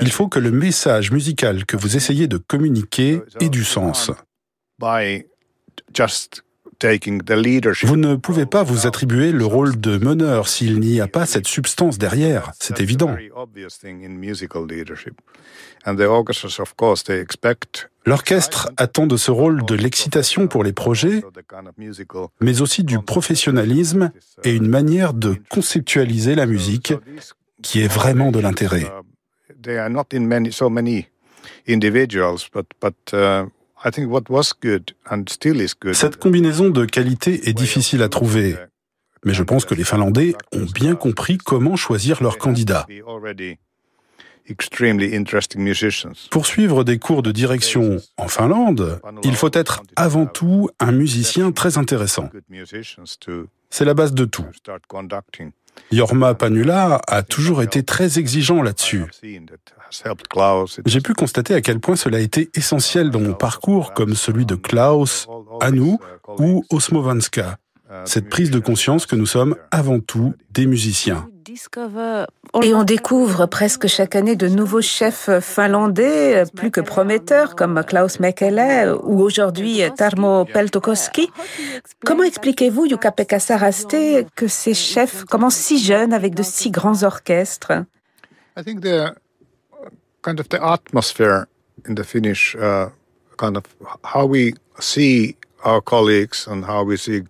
il 0.00 0.10
faut 0.10 0.28
que 0.28 0.40
le 0.40 0.50
message 0.50 1.12
musical 1.12 1.64
que 1.64 1.76
vous 1.76 1.96
essayez 1.96 2.26
de 2.26 2.38
communiquer 2.38 3.22
ait 3.40 3.48
du 3.48 3.64
sens. 3.64 4.10
Vous 7.84 7.96
ne 7.96 8.16
pouvez 8.16 8.46
pas 8.46 8.64
vous 8.64 8.88
attribuer 8.88 9.30
le 9.30 9.46
rôle 9.46 9.80
de 9.80 9.98
meneur 9.98 10.48
s'il 10.48 10.80
n'y 10.80 11.00
a 11.00 11.06
pas 11.06 11.26
cette 11.26 11.46
substance 11.46 11.98
derrière, 11.98 12.50
c'est 12.58 12.80
évident. 12.80 13.16
L'orchestre 18.04 18.70
attend 18.76 19.06
de 19.06 19.16
ce 19.16 19.30
rôle 19.30 19.64
de 19.64 19.74
l'excitation 19.74 20.48
pour 20.48 20.64
les 20.64 20.72
projets, 20.72 21.22
mais 22.40 22.60
aussi 22.60 22.82
du 22.82 22.98
professionnalisme 22.98 24.10
et 24.42 24.54
une 24.54 24.68
manière 24.68 25.14
de 25.14 25.36
conceptualiser 25.48 26.34
la 26.34 26.46
musique 26.46 26.94
qui 27.62 27.80
est 27.80 27.92
vraiment 27.92 28.32
de 28.32 28.40
l'intérêt. 28.40 28.90
Cette 35.92 36.16
combinaison 36.16 36.70
de 36.70 36.84
qualité 36.84 37.48
est 37.48 37.52
difficile 37.52 38.02
à 38.02 38.08
trouver, 38.08 38.56
mais 39.24 39.34
je 39.34 39.42
pense 39.44 39.64
que 39.64 39.74
les 39.74 39.84
Finlandais 39.84 40.34
ont 40.52 40.66
bien 40.74 40.96
compris 40.96 41.38
comment 41.38 41.76
choisir 41.76 42.20
leurs 42.22 42.38
candidats. 42.38 42.86
Pour 46.30 46.46
suivre 46.46 46.84
des 46.84 46.98
cours 46.98 47.22
de 47.22 47.32
direction 47.32 47.98
en 48.16 48.28
Finlande, 48.28 49.00
il 49.24 49.34
faut 49.36 49.50
être 49.52 49.82
avant 49.96 50.26
tout 50.26 50.68
un 50.80 50.92
musicien 50.92 51.52
très 51.52 51.78
intéressant. 51.78 52.28
C'est 53.70 53.84
la 53.84 53.94
base 53.94 54.12
de 54.12 54.24
tout. 54.24 54.46
Jorma 55.90 56.34
Panula 56.34 57.00
a 57.06 57.22
toujours 57.22 57.62
été 57.62 57.82
très 57.82 58.18
exigeant 58.18 58.62
là-dessus. 58.62 59.04
J'ai 60.86 61.00
pu 61.00 61.14
constater 61.14 61.54
à 61.54 61.60
quel 61.60 61.80
point 61.80 61.96
cela 61.96 62.18
a 62.18 62.20
été 62.20 62.50
essentiel 62.54 63.10
dans 63.10 63.20
mon 63.20 63.34
parcours, 63.34 63.92
comme 63.94 64.14
celui 64.14 64.46
de 64.46 64.54
Klaus, 64.54 65.26
Anu 65.60 65.96
ou 66.38 66.64
Osmovanska. 66.70 67.58
Cette 68.04 68.30
prise 68.30 68.50
de 68.50 68.58
conscience 68.58 69.06
que 69.06 69.16
nous 69.16 69.26
sommes 69.26 69.56
avant 69.70 70.00
tout 70.00 70.34
des 70.50 70.66
musiciens. 70.66 71.28
Et 72.62 72.74
on 72.74 72.84
découvre 72.84 73.46
presque 73.46 73.86
chaque 73.86 74.14
année 74.14 74.36
de 74.36 74.48
nouveaux 74.48 74.82
chefs 74.82 75.30
finlandais 75.40 76.44
plus 76.54 76.70
que 76.70 76.80
prometteurs 76.80 77.56
comme 77.56 77.82
Klaus 77.86 78.20
Mekele 78.20 78.94
ou 79.02 79.20
aujourd'hui 79.20 79.82
Tarmo 79.96 80.44
Peltokoski. 80.44 81.30
Comment 82.04 82.22
expliquez-vous, 82.22 82.86
Jukka-Pekka 82.86 83.40
Saraste, 83.40 83.96
que 84.36 84.46
ces 84.46 84.74
chefs 84.74 85.24
commencent 85.24 85.56
si 85.56 85.78
jeunes 85.78 86.12
avec 86.12 86.34
de 86.34 86.42
si 86.42 86.70
grands 86.70 87.02
orchestres? 87.02 87.84
I 88.56 88.62
think 88.62 88.82
the 88.82 89.14
kind 90.22 90.38
of 90.38 90.48
the 90.48 90.60
atmosphere 90.62 91.46
in 91.88 91.94
the 91.94 92.04
Finnish 92.04 92.54
uh, 92.56 92.90
kind 93.38 93.56
of 93.56 93.64
how 94.04 94.26
we 94.26 94.54
see 94.78 95.36
our 95.64 95.80
colleagues 95.80 96.46
and 96.46 96.64
how 96.64 96.84
we 96.84 96.96
see 96.96 97.22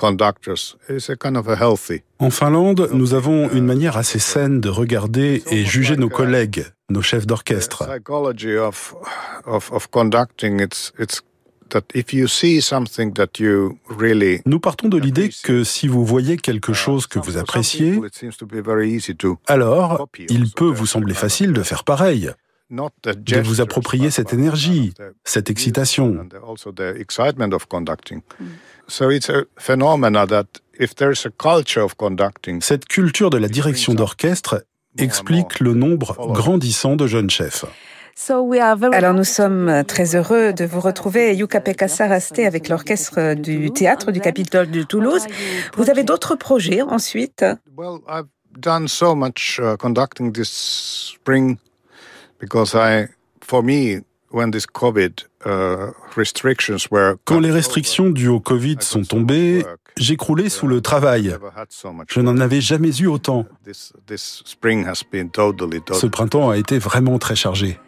conductors 0.00 0.76
is 0.88 1.10
a 1.10 1.16
kind 1.16 1.36
of 1.36 1.46
a 1.48 1.56
healthy. 1.56 2.02
En 2.18 2.30
Finlande, 2.30 2.88
nous 2.92 3.12
avons 3.12 3.50
une 3.50 3.66
manière 3.66 3.98
assez 3.98 4.18
saine 4.18 4.60
de 4.60 4.70
regarder 4.70 5.42
et 5.50 5.64
juger 5.64 5.96
nos 5.96 6.08
collègues, 6.08 6.64
nos 6.88 7.02
chefs 7.02 7.26
d'orchestre. 7.26 7.84
The 7.84 7.98
psychology 7.98 8.56
of 8.56 8.96
of 9.46 9.70
of 9.72 9.90
conducting 9.90 10.60
it's 10.60 10.92
it's 10.98 11.22
that 11.68 11.82
if 11.94 12.12
you 12.12 12.26
see 12.26 12.60
something 12.62 13.12
that 13.12 13.38
you 13.38 13.78
really 13.88 14.40
Nous 14.46 14.58
partons 14.58 14.88
de 14.88 14.98
l'idée 14.98 15.30
que 15.44 15.64
si 15.64 15.86
vous 15.86 16.04
voyez 16.04 16.36
quelque 16.38 16.72
chose 16.72 17.06
que 17.06 17.18
vous 17.18 17.36
appréciez, 17.36 17.94
it 17.94 18.14
seems 18.14 18.36
to 18.38 18.46
be 18.46 18.60
very 18.64 18.90
easy 18.90 19.14
to 19.14 19.38
alors 19.46 20.08
il 20.30 20.50
peut 20.50 20.70
vous 20.70 20.86
sembler 20.86 21.14
facile 21.14 21.52
de 21.52 21.62
faire 21.62 21.84
pareil, 21.84 22.30
de 22.70 23.40
vous 23.40 23.60
approprier 23.60 24.10
cette 24.10 24.32
énergie, 24.32 24.94
cette 25.24 25.50
excitation. 25.50 26.26
So 28.90 29.08
it's 29.08 29.30
a 29.30 29.44
phenomena 29.56 30.26
that 30.26 30.60
if 30.78 30.96
there's 30.96 31.24
a 31.24 31.30
culture 31.30 31.82
of 31.82 31.96
conducting, 31.96 32.60
Cette 32.60 32.86
culture 32.86 33.30
de 33.30 33.38
la 33.38 33.46
direction 33.46 33.94
d'orchestre 33.94 34.64
explique 34.98 35.60
le 35.60 35.74
nombre 35.74 36.16
grandissant 36.32 36.96
de 36.96 37.06
jeunes 37.06 37.30
chefs. 37.30 37.64
Alors 38.92 39.14
nous 39.14 39.24
sommes 39.24 39.84
très 39.86 40.16
heureux 40.16 40.52
de 40.52 40.64
vous 40.64 40.80
retrouver, 40.80 41.36
Jukka-Pekka 41.36 41.88
Saraste, 41.88 42.40
avec 42.40 42.68
l'orchestre 42.68 43.34
du 43.34 43.70
théâtre 43.70 44.10
du 44.10 44.20
Capitole 44.20 44.70
de 44.70 44.82
Toulouse. 44.82 45.24
Vous 45.76 45.88
avez 45.88 46.02
d'autres 46.02 46.34
projets 46.34 46.82
ensuite? 46.82 47.44
Well, 47.76 48.00
Uh, 54.32 55.90
Quand 57.24 57.40
les 57.40 57.50
restrictions 57.50 58.10
dues 58.10 58.28
au 58.28 58.40
Covid 58.40 58.76
sont 58.80 59.02
tombées, 59.02 59.64
j'ai 59.96 60.16
croulé 60.16 60.48
sous 60.48 60.68
le 60.68 60.80
travail. 60.80 61.36
Je 62.08 62.20
n'en 62.20 62.38
avais 62.38 62.60
jamais 62.60 62.96
eu 62.96 63.06
autant. 63.06 63.46
Ce 63.72 63.96
printemps 66.06 66.50
a 66.50 66.56
été 66.56 66.78
vraiment 66.78 67.18
très 67.18 67.34
chargé. 67.34 67.80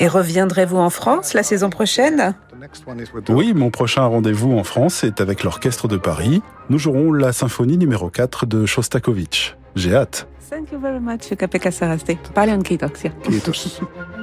Et 0.00 0.08
reviendrez-vous 0.08 0.78
en 0.78 0.90
France 0.90 1.34
la 1.34 1.42
saison 1.42 1.70
prochaine? 1.70 2.34
The 2.50 2.60
next 2.60 2.84
one 2.86 2.98
is 2.98 3.06
with 3.14 3.26
the 3.26 3.30
Oui, 3.30 3.52
mon 3.54 3.70
prochain 3.70 4.04
rendez-vous 4.04 4.58
en 4.58 4.64
France 4.64 5.04
est 5.04 5.20
avec 5.20 5.44
l'Orchestre 5.44 5.86
de 5.86 5.96
Paris. 5.96 6.42
Nous 6.70 6.78
jouerons 6.78 7.12
la 7.12 7.32
symphonie 7.32 7.78
numéro 7.78 8.10
4 8.10 8.46
de 8.46 8.66
Shostakovich. 8.66 9.56
J'ai 9.76 9.94
hâte. 9.94 10.26
Thank 10.50 10.72
you 10.72 10.80
very 10.80 10.98
much, 10.98 11.28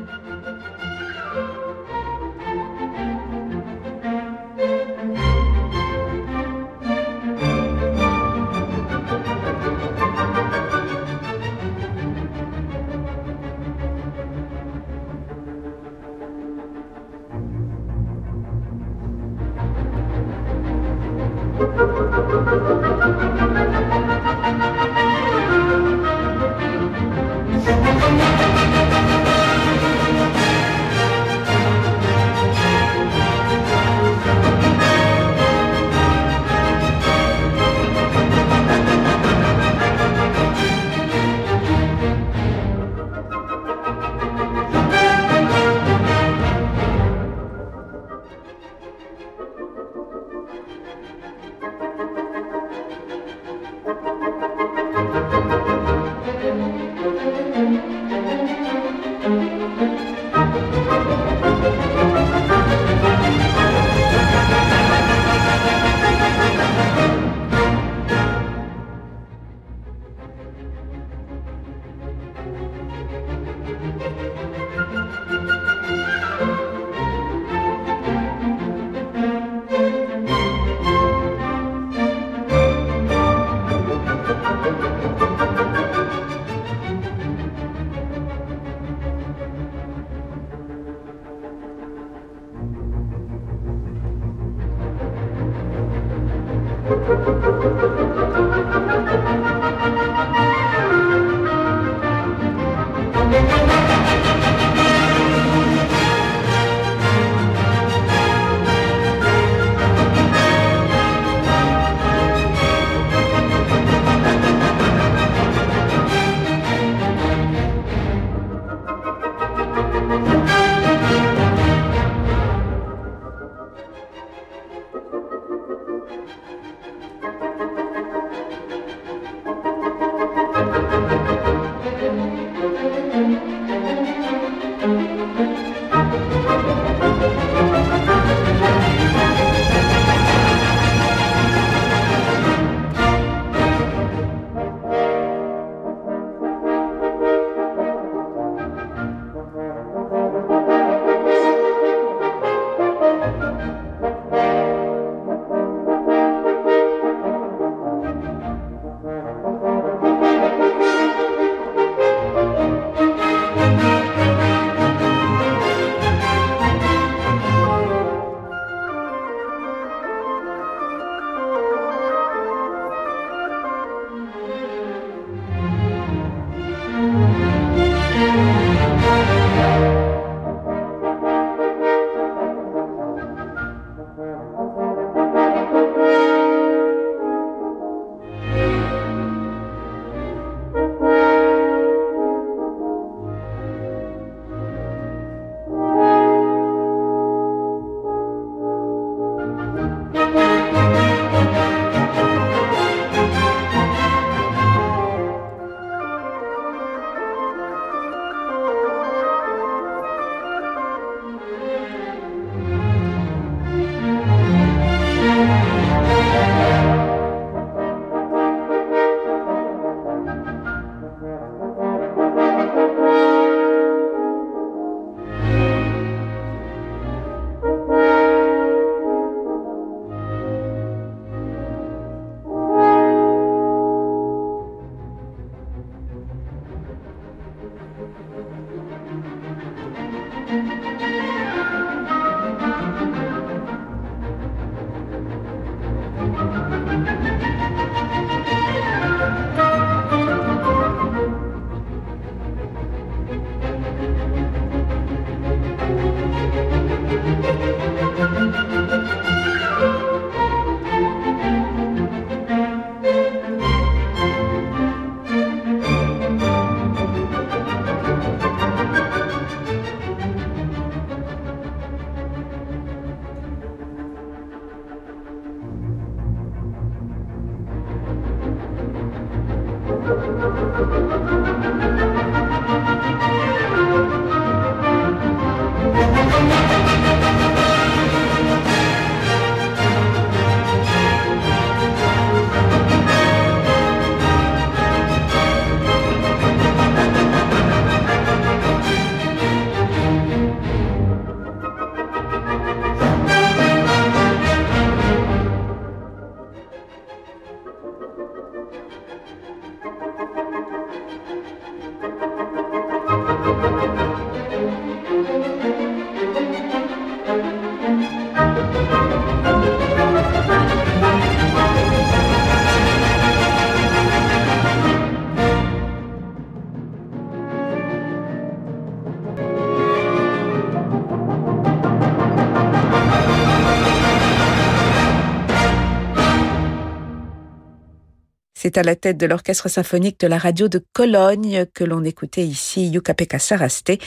C'est 338.65 338.79
à 338.79 338.81
la 338.81 338.95
tête 338.95 339.17
de 339.17 339.27
l'orchestre 339.27 339.69
symphonique 339.69 340.19
de 340.21 340.25
la 340.25 340.39
radio 340.39 340.67
de 340.67 340.83
Cologne 340.91 341.67
que 341.75 341.83
l'on 341.83 342.03
écoutait 342.03 342.47
ici 342.47 342.89
Yuka-Pekka 342.89 343.37
Sarasté 343.37 343.99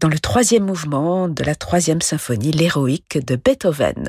dans 0.00 0.08
le 0.08 0.18
troisième 0.18 0.64
mouvement 0.64 1.28
de 1.28 1.44
la 1.44 1.54
troisième 1.54 2.00
symphonie, 2.00 2.50
l'héroïque 2.50 3.22
de 3.22 3.36
Beethoven. 3.36 4.08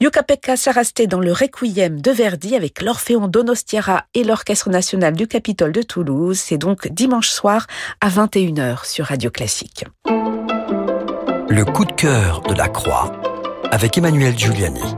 Yuka-Pekka 0.00 0.56
Sarasté 0.56 1.08
dans 1.08 1.18
le 1.18 1.32
Requiem 1.32 2.00
de 2.00 2.10
Verdi 2.12 2.54
avec 2.54 2.80
l'Orphéon 2.80 3.26
Donostiara 3.26 4.04
et 4.14 4.22
l'Orchestre 4.22 4.70
national 4.70 5.14
du 5.14 5.26
Capitole 5.26 5.72
de 5.72 5.82
Toulouse. 5.82 6.38
C'est 6.38 6.58
donc 6.58 6.86
dimanche 6.86 7.30
soir 7.30 7.66
à 8.00 8.08
21h 8.08 8.86
sur 8.86 9.06
Radio 9.06 9.32
Classique. 9.32 9.84
Le 10.06 11.64
coup 11.64 11.86
de 11.86 11.92
cœur 11.92 12.42
de 12.42 12.54
la 12.54 12.68
Croix 12.68 13.10
avec 13.72 13.98
Emmanuel 13.98 14.38
Giuliani. 14.38 14.94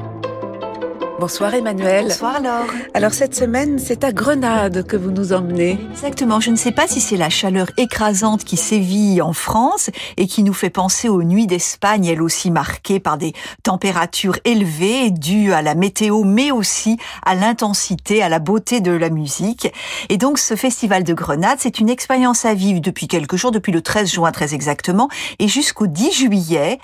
Bonsoir 1.20 1.54
Emmanuel. 1.54 2.06
Bonsoir 2.08 2.42
Laure. 2.42 2.66
Alors 2.92 3.12
cette 3.12 3.36
semaine, 3.36 3.78
c'est 3.78 4.02
à 4.02 4.12
Grenade 4.12 4.84
que 4.84 4.96
vous 4.96 5.12
nous 5.12 5.32
emmenez. 5.32 5.78
Exactement. 5.92 6.40
Je 6.40 6.50
ne 6.50 6.56
sais 6.56 6.72
pas 6.72 6.88
si 6.88 7.00
c'est 7.00 7.16
la 7.16 7.30
chaleur 7.30 7.68
écrasante 7.76 8.42
qui 8.42 8.56
sévit 8.56 9.22
en 9.22 9.32
France 9.32 9.90
et 10.16 10.26
qui 10.26 10.42
nous 10.42 10.52
fait 10.52 10.70
penser 10.70 11.08
aux 11.08 11.22
nuits 11.22 11.46
d'Espagne, 11.46 12.06
elles 12.06 12.20
aussi 12.20 12.50
marquées 12.50 12.98
par 12.98 13.16
des 13.16 13.32
températures 13.62 14.38
élevées 14.44 15.12
dues 15.12 15.52
à 15.52 15.62
la 15.62 15.76
météo, 15.76 16.24
mais 16.24 16.50
aussi 16.50 16.98
à 17.24 17.36
l'intensité, 17.36 18.20
à 18.20 18.28
la 18.28 18.40
beauté 18.40 18.80
de 18.80 18.90
la 18.90 19.08
musique. 19.08 19.72
Et 20.08 20.16
donc 20.16 20.38
ce 20.38 20.56
festival 20.56 21.04
de 21.04 21.14
Grenade, 21.14 21.58
c'est 21.60 21.78
une 21.78 21.90
expérience 21.90 22.44
à 22.44 22.54
vivre 22.54 22.80
depuis 22.80 23.06
quelques 23.06 23.36
jours, 23.36 23.52
depuis 23.52 23.72
le 23.72 23.82
13 23.82 24.10
juin 24.10 24.32
très 24.32 24.52
exactement, 24.52 25.08
et 25.38 25.46
jusqu'au 25.46 25.86
10 25.86 26.12
juillet, 26.12 26.80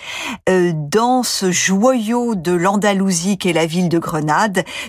euh, 0.49 0.73
dans 0.75 1.25
ce 1.25 1.51
joyau 1.51 2.37
de 2.37 2.53
l'Andalousie 2.53 3.37
qu'est 3.37 3.53
la 3.53 3.67
ville 3.67 3.89
de 3.89 3.99
Grenade 3.99 4.20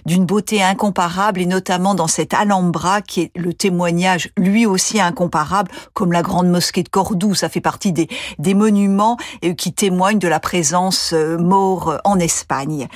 d'une 0.05 0.25
beauté 0.25 0.63
incomparable 0.63 1.41
et 1.41 1.45
notamment 1.45 1.95
dans 1.95 2.07
cette 2.07 2.33
Alhambra 2.33 3.01
qui 3.01 3.21
est 3.21 3.31
le 3.35 3.53
témoignage 3.53 4.29
lui 4.37 4.65
aussi 4.65 4.99
incomparable 4.99 5.71
comme 5.93 6.11
la 6.11 6.21
grande 6.21 6.49
mosquée 6.49 6.83
de 6.83 6.89
Cordoue. 6.89 7.35
Ça 7.35 7.49
fait 7.49 7.61
partie 7.61 7.91
des, 7.91 8.07
des 8.39 8.53
monuments 8.53 9.17
euh, 9.43 9.53
qui 9.53 9.73
témoignent 9.73 10.19
de 10.19 10.27
la 10.27 10.39
présence 10.39 11.13
euh, 11.13 11.37
mort 11.37 11.99
en 12.03 12.19
Espagne. 12.19 12.87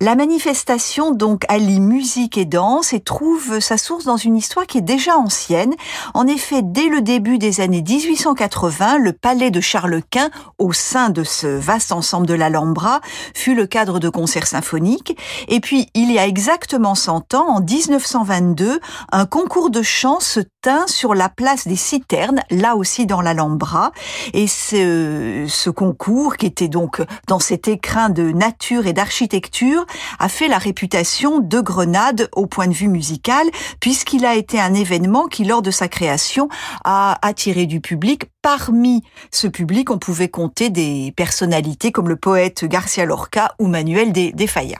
La 0.00 0.14
manifestation 0.14 1.12
donc 1.12 1.44
allie 1.48 1.80
musique 1.80 2.38
et 2.38 2.44
danse 2.44 2.92
et 2.92 3.00
trouve 3.00 3.60
sa 3.60 3.78
source 3.78 4.04
dans 4.04 4.16
une 4.16 4.36
histoire 4.36 4.66
qui 4.66 4.78
est 4.78 4.82
déjà 4.82 5.16
ancienne. 5.16 5.74
En 6.14 6.26
effet, 6.26 6.60
dès 6.62 6.88
le 6.88 7.00
début 7.00 7.38
des 7.38 7.60
années 7.60 7.82
1880, 7.82 8.98
le 8.98 9.12
palais 9.12 9.50
de 9.50 9.60
Charles 9.60 10.02
Quint, 10.10 10.30
au 10.58 10.72
sein 10.72 11.10
de 11.10 11.24
ce 11.24 11.46
vaste 11.46 11.92
ensemble 11.92 12.26
de 12.26 12.34
l'Alhambra, 12.34 13.00
fut 13.34 13.54
le 13.54 13.66
cadre 13.66 13.98
de 13.98 14.08
concerts 14.08 14.46
symphoniques. 14.46 15.16
Et 15.48 15.60
puis, 15.60 15.83
il 15.94 16.10
y 16.10 16.18
a 16.18 16.26
exactement 16.26 16.94
100 16.94 17.34
ans, 17.34 17.48
en 17.48 17.60
1922, 17.60 18.80
un 19.12 19.26
concours 19.26 19.70
de 19.70 19.82
chant 19.82 20.20
se 20.20 20.40
sur 20.86 21.14
la 21.14 21.28
place 21.28 21.66
des 21.66 21.76
Citernes, 21.76 22.40
là 22.50 22.76
aussi 22.76 23.06
dans 23.06 23.20
l'Alhambra. 23.20 23.92
Et 24.32 24.46
ce, 24.46 25.70
concours, 25.70 26.36
qui 26.36 26.46
était 26.46 26.68
donc 26.68 27.02
dans 27.26 27.38
cet 27.38 27.68
écrin 27.68 28.08
de 28.08 28.32
nature 28.32 28.86
et 28.86 28.92
d'architecture, 28.92 29.86
a 30.18 30.28
fait 30.28 30.48
la 30.48 30.58
réputation 30.58 31.40
de 31.40 31.60
Grenade 31.60 32.28
au 32.32 32.46
point 32.46 32.66
de 32.66 32.74
vue 32.74 32.88
musical, 32.88 33.46
puisqu'il 33.80 34.24
a 34.24 34.34
été 34.34 34.60
un 34.60 34.74
événement 34.74 35.26
qui, 35.26 35.44
lors 35.44 35.62
de 35.62 35.70
sa 35.70 35.88
création, 35.88 36.48
a 36.84 37.18
attiré 37.26 37.66
du 37.66 37.80
public. 37.80 38.24
Parmi 38.42 39.02
ce 39.30 39.46
public, 39.46 39.90
on 39.90 39.98
pouvait 39.98 40.28
compter 40.28 40.68
des 40.68 41.12
personnalités 41.16 41.92
comme 41.92 42.08
le 42.08 42.16
poète 42.16 42.64
Garcia 42.66 43.06
Lorca 43.06 43.54
ou 43.58 43.66
Manuel 43.66 44.12
de 44.12 44.46
Falla. 44.46 44.76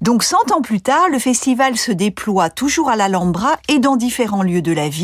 Donc, 0.00 0.22
cent 0.22 0.52
ans 0.52 0.62
plus 0.62 0.80
tard, 0.80 1.08
le 1.10 1.18
festival 1.18 1.76
se 1.76 1.92
déploie 1.92 2.48
toujours 2.48 2.88
à 2.88 2.96
l'Alhambra 2.96 3.56
et 3.68 3.78
dans 3.78 3.96
différents 3.96 4.42
lieux 4.42 4.62
de 4.62 4.72
la 4.72 4.88
ville, 4.88 4.95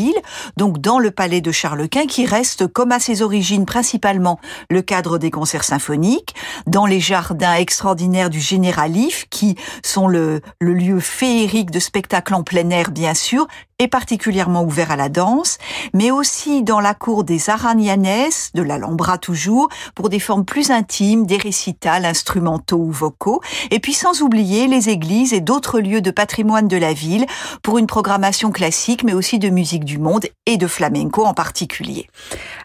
donc 0.57 0.79
dans 0.79 0.99
le 0.99 1.11
palais 1.11 1.41
de 1.41 1.51
Charles 1.51 1.87
Quint, 1.89 2.07
qui 2.07 2.25
reste, 2.25 2.67
comme 2.67 2.91
à 2.91 2.99
ses 2.99 3.21
origines, 3.21 3.65
principalement 3.65 4.39
le 4.69 4.81
cadre 4.81 5.17
des 5.17 5.31
concerts 5.31 5.63
symphoniques, 5.63 6.35
dans 6.67 6.85
les 6.85 6.99
jardins 6.99 7.55
extraordinaires 7.55 8.29
du 8.29 8.39
Généralif, 8.39 9.25
qui 9.29 9.55
sont 9.83 10.07
le, 10.07 10.41
le 10.59 10.73
lieu 10.73 10.99
féerique 10.99 11.71
de 11.71 11.79
spectacles 11.79 12.33
en 12.33 12.43
plein 12.43 12.69
air, 12.69 12.91
bien 12.91 13.13
sûr, 13.13 13.47
et 13.79 13.87
particulièrement 13.87 14.63
ouvert 14.63 14.91
à 14.91 14.95
la 14.95 15.09
danse, 15.09 15.57
mais 15.93 16.11
aussi 16.11 16.63
dans 16.63 16.79
la 16.79 16.93
cour 16.93 17.23
des 17.23 17.49
Aragnanes, 17.49 18.29
de 18.53 18.61
l'Alhambra 18.61 19.17
toujours, 19.17 19.69
pour 19.95 20.09
des 20.09 20.19
formes 20.19 20.45
plus 20.45 20.71
intimes, 20.71 21.25
des 21.25 21.37
récitals 21.37 22.05
instrumentaux 22.05 22.77
ou 22.77 22.91
vocaux, 22.91 23.41
et 23.71 23.79
puis 23.79 23.93
sans 23.93 24.21
oublier 24.21 24.67
les 24.67 24.89
églises 24.89 25.33
et 25.33 25.41
d'autres 25.41 25.79
lieux 25.79 26.01
de 26.01 26.11
patrimoine 26.11 26.67
de 26.67 26.77
la 26.77 26.93
ville 26.93 27.25
pour 27.61 27.77
une 27.77 27.87
programmation 27.87 28.51
classique, 28.51 29.03
mais 29.03 29.13
aussi 29.13 29.39
de 29.39 29.49
musique 29.49 29.82
du 29.83 29.97
monde 29.97 30.25
et 30.45 30.57
de 30.57 30.67
flamenco 30.67 31.25
en 31.25 31.33
particulier. 31.33 32.09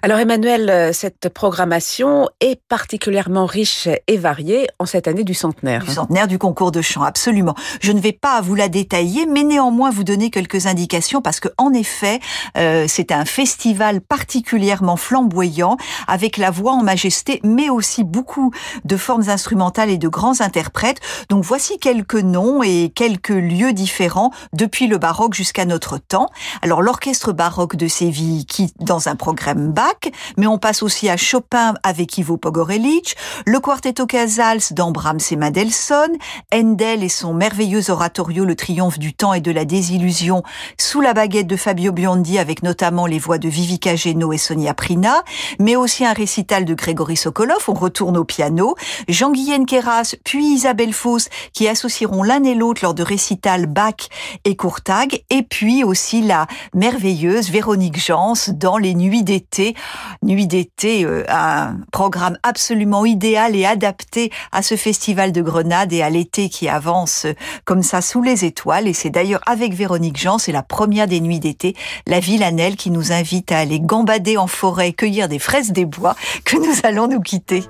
Alors 0.02 0.18
Emmanuel, 0.18 0.70
euh, 0.70 0.92
cette 0.92 1.28
programmation 1.28 2.28
est 2.40 2.60
particulièrement 2.68 3.46
riche 3.46 3.88
et 4.06 4.16
variée 4.16 4.68
en 4.78 4.86
cette 4.86 5.08
année 5.08 5.24
du 5.24 5.34
centenaire. 5.34 5.84
Du 5.84 5.90
centenaire 5.90 6.28
du 6.28 6.38
concours 6.38 6.72
de 6.72 6.82
chant, 6.82 7.02
absolument. 7.02 7.54
Je 7.80 7.92
ne 7.92 8.00
vais 8.00 8.12
pas 8.12 8.40
vous 8.40 8.54
la 8.54 8.68
détailler, 8.68 9.26
mais 9.26 9.44
néanmoins 9.44 9.90
vous 9.90 10.04
donner 10.04 10.30
quelques 10.30 10.66
indications 10.66 11.20
parce 11.22 11.40
que 11.40 11.48
en 11.58 11.72
effet, 11.72 12.20
euh, 12.56 12.86
c'est 12.88 13.12
un 13.12 13.24
festival 13.24 14.00
particulièrement 14.00 14.96
flamboyant 14.96 15.76
avec 16.06 16.36
la 16.36 16.50
voix 16.50 16.72
en 16.72 16.82
majesté, 16.82 17.40
mais 17.44 17.68
aussi 17.68 18.04
beaucoup 18.04 18.52
de 18.84 18.96
formes 18.96 19.28
instrumentales 19.28 19.90
et 19.90 19.98
de 19.98 20.08
grands 20.08 20.40
interprètes. 20.40 21.00
Donc 21.28 21.44
voici 21.44 21.78
quelques 21.78 22.14
noms 22.14 22.62
et 22.62 22.92
quelques 22.94 23.28
lieux 23.28 23.72
différents 23.72 24.30
depuis 24.52 24.86
le 24.86 24.98
baroque 24.98 25.34
jusqu'à 25.34 25.64
notre 25.64 25.98
temps. 25.98 26.28
Alors 26.62 26.82
l'orchestre 26.82 27.07
baroque 27.32 27.76
de 27.76 27.88
Séville 27.88 28.44
qui 28.46 28.72
dans 28.80 29.08
un 29.08 29.16
programme 29.16 29.72
Bach, 29.72 30.10
mais 30.36 30.46
on 30.46 30.58
passe 30.58 30.82
aussi 30.82 31.08
à 31.08 31.16
Chopin 31.16 31.74
avec 31.82 32.18
Ivo 32.18 32.36
Pogorelic, 32.36 33.16
le 33.46 33.60
Quartetto 33.60 34.06
Casals 34.06 34.60
d'Ambrams 34.72 35.18
et 35.30 35.36
Mendelssohn, 35.36 36.10
Handel 36.54 37.02
et 37.02 37.08
son 37.08 37.34
merveilleux 37.34 37.90
oratorio 37.90 38.44
Le 38.44 38.54
triomphe 38.54 38.98
du 38.98 39.14
temps 39.14 39.34
et 39.34 39.40
de 39.40 39.50
la 39.50 39.64
désillusion 39.64 40.42
sous 40.78 41.00
la 41.00 41.14
baguette 41.14 41.46
de 41.46 41.56
Fabio 41.56 41.92
Biondi 41.92 42.38
avec 42.38 42.62
notamment 42.62 43.06
les 43.06 43.18
voix 43.18 43.38
de 43.38 43.48
Vivica 43.48 43.96
Geno 43.96 44.32
et 44.32 44.38
Sonia 44.38 44.74
Prina, 44.74 45.22
mais 45.58 45.76
aussi 45.76 46.04
un 46.04 46.12
récital 46.12 46.64
de 46.64 46.74
Grégory 46.74 47.16
Sokolov, 47.16 47.64
on 47.68 47.74
retourne 47.74 48.16
au 48.16 48.24
piano, 48.24 48.74
Jean-Guyen 49.08 49.64
Keras, 49.64 50.14
puis 50.24 50.46
Isabelle 50.46 50.92
Fauss 50.92 51.28
qui 51.52 51.68
associeront 51.68 52.22
l'un 52.22 52.42
et 52.44 52.54
l'autre 52.54 52.80
lors 52.84 52.94
de 52.94 53.02
récitals 53.02 53.66
Bach 53.66 54.08
et 54.44 54.56
Courtag, 54.56 55.22
et 55.30 55.42
puis 55.42 55.84
aussi 55.84 56.22
la 56.22 56.46
merveilleuse 56.74 56.97
Véronique 56.98 57.98
Jans 57.98 58.34
dans 58.54 58.76
les 58.76 58.94
nuits 58.94 59.22
d'été 59.22 59.74
Nuit 60.22 60.46
d'été, 60.46 61.04
euh, 61.04 61.24
un 61.28 61.76
programme 61.92 62.36
absolument 62.42 63.04
idéal 63.04 63.54
et 63.54 63.64
adapté 63.64 64.32
à 64.52 64.62
ce 64.62 64.76
festival 64.76 65.32
de 65.32 65.42
Grenade 65.42 65.92
et 65.92 66.02
à 66.02 66.10
l'été 66.10 66.48
qui 66.48 66.68
avance 66.68 67.24
euh, 67.24 67.34
comme 67.64 67.82
ça 67.82 68.00
sous 68.00 68.22
les 68.22 68.44
étoiles. 68.44 68.88
Et 68.88 68.92
c'est 68.92 69.10
d'ailleurs 69.10 69.40
avec 69.46 69.74
Véronique 69.74 70.18
Jean, 70.18 70.38
c'est 70.38 70.52
la 70.52 70.62
première 70.62 71.06
des 71.06 71.20
nuits 71.20 71.40
d'été, 71.40 71.74
la 72.06 72.20
Villanelle 72.20 72.76
qui 72.76 72.90
nous 72.90 73.12
invite 73.12 73.52
à 73.52 73.58
aller 73.58 73.80
gambader 73.80 74.36
en 74.36 74.46
forêt, 74.46 74.92
cueillir 74.92 75.28
des 75.28 75.38
fraises 75.38 75.70
des 75.70 75.84
bois, 75.84 76.16
que 76.44 76.56
nous 76.56 76.80
allons 76.82 77.06
nous 77.06 77.20
quitter. 77.20 77.62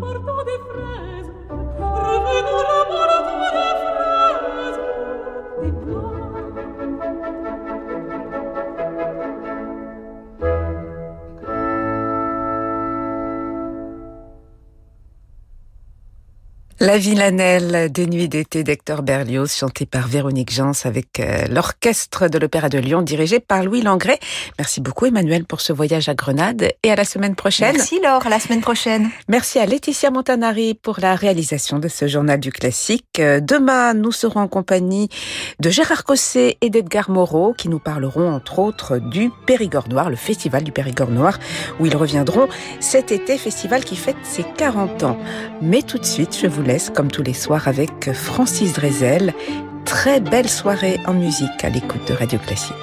porto 0.00 0.44
de 0.48 0.56
frère 0.68 1.09
La 16.82 16.96
villanelle 16.96 17.92
des 17.92 18.06
nuits 18.06 18.30
d'été 18.30 18.64
d'Hector 18.64 19.02
Berlioz, 19.02 19.52
chantée 19.52 19.84
par 19.84 20.08
Véronique 20.08 20.50
Jans 20.50 20.72
avec 20.84 21.20
euh, 21.20 21.46
l'orchestre 21.50 22.28
de 22.28 22.38
l'Opéra 22.38 22.70
de 22.70 22.78
Lyon, 22.78 23.02
dirigé 23.02 23.38
par 23.38 23.62
Louis 23.62 23.82
Langret. 23.82 24.18
Merci 24.58 24.80
beaucoup 24.80 25.04
Emmanuel 25.04 25.44
pour 25.44 25.60
ce 25.60 25.74
voyage 25.74 26.08
à 26.08 26.14
Grenade 26.14 26.72
et 26.82 26.90
à 26.90 26.96
la 26.96 27.04
semaine 27.04 27.34
prochaine. 27.34 27.76
Merci 27.76 28.00
Laure, 28.02 28.26
à 28.26 28.30
la 28.30 28.40
semaine 28.40 28.62
prochaine. 28.62 29.10
Merci 29.28 29.58
à 29.58 29.66
Laetitia 29.66 30.10
Montanari 30.10 30.72
pour 30.72 31.00
la 31.02 31.16
réalisation 31.16 31.78
de 31.78 31.88
ce 31.88 32.08
journal 32.08 32.40
du 32.40 32.50
classique. 32.50 33.18
Euh, 33.18 33.40
demain, 33.40 33.92
nous 33.92 34.10
serons 34.10 34.40
en 34.40 34.48
compagnie 34.48 35.10
de 35.58 35.68
Gérard 35.68 36.04
Cosset 36.04 36.56
et 36.62 36.70
d'Edgar 36.70 37.10
Moreau 37.10 37.52
qui 37.52 37.68
nous 37.68 37.78
parleront 37.78 38.32
entre 38.32 38.58
autres 38.58 38.96
du 38.96 39.30
Périgord 39.44 39.90
Noir, 39.90 40.08
le 40.08 40.16
festival 40.16 40.64
du 40.64 40.72
Périgord 40.72 41.10
Noir, 41.10 41.38
où 41.78 41.84
ils 41.84 41.96
reviendront 41.96 42.48
cet 42.80 43.12
été, 43.12 43.36
festival 43.36 43.84
qui 43.84 43.96
fête 43.96 44.16
ses 44.22 44.44
40 44.56 45.02
ans. 45.02 45.18
Mais 45.60 45.82
tout 45.82 45.98
de 45.98 46.06
suite, 46.06 46.34
je 46.40 46.46
vous 46.46 46.69
comme 46.94 47.10
tous 47.10 47.22
les 47.22 47.34
soirs 47.34 47.66
avec 47.66 48.12
Francis 48.12 48.72
Drezel. 48.72 49.34
Très 49.84 50.20
belle 50.20 50.48
soirée 50.48 51.00
en 51.06 51.14
musique 51.14 51.64
à 51.64 51.68
l'écoute 51.68 52.06
de 52.06 52.14
Radio 52.14 52.38
Classique. 52.38 52.74